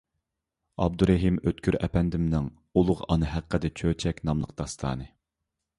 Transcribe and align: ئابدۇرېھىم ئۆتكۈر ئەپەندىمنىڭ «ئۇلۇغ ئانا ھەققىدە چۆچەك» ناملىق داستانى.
ئابدۇرېھىم 0.85 1.37
ئۆتكۈر 1.51 1.77
ئەپەندىمنىڭ 1.87 2.49
«ئۇلۇغ 2.81 3.05
ئانا 3.07 3.31
ھەققىدە 3.35 3.73
چۆچەك» 3.83 4.27
ناملىق 4.31 4.61
داستانى. 4.65 5.11